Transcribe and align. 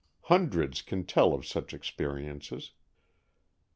Hundreds 0.23 0.81
can 0.81 1.05
tell 1.05 1.31
of 1.31 1.45
such 1.45 1.75
experiences. 1.75 2.71